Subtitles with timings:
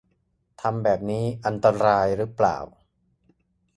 [0.61, 2.57] ทำแบบนี้อันตรายหรือเปล่า